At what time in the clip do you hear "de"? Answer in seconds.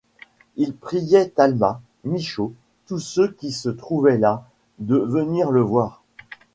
4.79-4.97